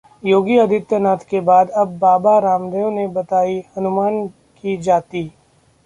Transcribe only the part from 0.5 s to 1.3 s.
Adityanath